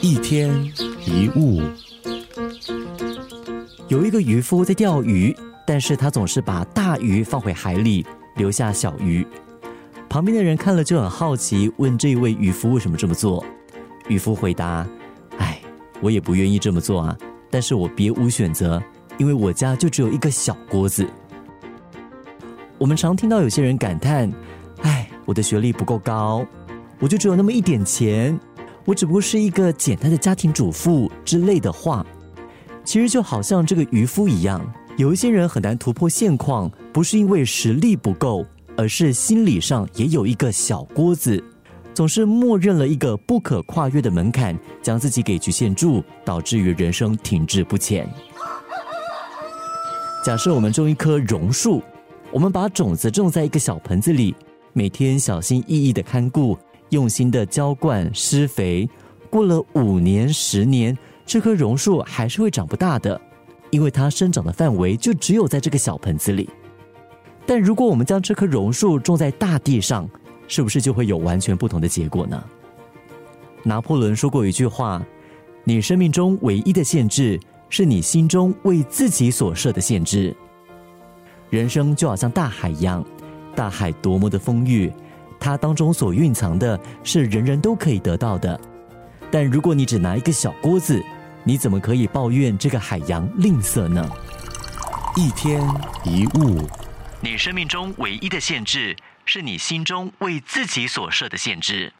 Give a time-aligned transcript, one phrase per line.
[0.00, 0.52] 一天
[1.06, 1.62] 一物，
[3.88, 5.34] 有一个渔夫在钓鱼，
[5.66, 8.04] 但是他总是把大鱼放回海里，
[8.36, 9.26] 留下小鱼。
[10.08, 13.42] 旁边的人看了就很好奇，问这位渔夫为什么这么做。
[14.08, 14.86] 渔夫回答
[15.38, 15.58] ：“哎，
[16.02, 17.16] 我也不愿意这么做啊，
[17.50, 18.82] 但是我别无选择，
[19.16, 21.08] 因为我家就只有一个小锅子。”
[22.76, 24.30] 我们常听到有些人感叹
[24.82, 26.44] ：“哎，我的学历不够高，
[27.00, 28.38] 我就只有那么一点钱，
[28.84, 32.06] 我只不过是一个简单的家庭主妇之类的话。”
[32.84, 34.60] 其实就好像这个渔夫一样，
[34.96, 38.44] 有一些人很难突破现况，不是因为实力不够，
[38.76, 41.42] 而是心理上也有一个小锅子，
[41.94, 48.08] 总是默认了一个不可跨越的门槛，将自己给局限住，导致于人生停滞不前。
[50.24, 51.82] 假设我们种一棵榕树。
[52.32, 54.36] 我们把种子种在一个小盆子里，
[54.72, 56.56] 每天小心翼翼的看顾，
[56.90, 58.88] 用心的浇灌施肥。
[59.28, 63.20] 过了五年、十年，这棵榕树还是会长不大的，
[63.70, 66.50] 因为它生长的范围就只有在这个小盆子里。
[67.46, 70.08] 但如果我们将这棵榕树种在大地上，
[70.46, 72.42] 是不是就会有完全不同的结果呢？
[73.62, 75.00] 拿破仑说过一句话
[75.64, 80.34] ：“你生命中唯一的限制，是你心中为自己所设的限制。”
[81.50, 83.04] 人生就好像大海一样，
[83.54, 84.92] 大海多么的丰裕，
[85.40, 88.60] 它当中所蕴藏的是人人都可以得到的。
[89.30, 91.02] 但如果你只拿一个小锅子，
[91.42, 94.06] 你怎么可以抱怨这个海洋吝啬呢？
[95.16, 95.60] 一天
[96.04, 96.68] 一物，
[97.20, 101.92] 你生命中唯一的限制，是你心中为自己所设的限制。